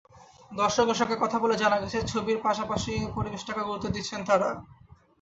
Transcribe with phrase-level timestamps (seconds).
[0.51, 4.49] দর্শকের সঙ্গে কথা বলে জানা গেছে, ছবির পাশাপাশি পরিবেশটাকেও গুরুত্ব দিচ্ছেন তাঁরা।